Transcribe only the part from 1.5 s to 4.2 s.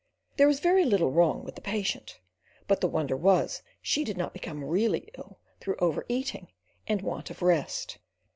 the patient, but the wonder was she did